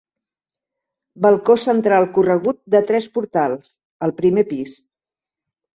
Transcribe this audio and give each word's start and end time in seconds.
Balcó 1.25 1.57
central 1.65 2.09
corregut 2.17 2.59
de 2.77 2.83
tres 2.89 3.09
portals, 3.19 3.73
al 4.09 4.19
primer 4.23 4.51
pis. 4.55 4.79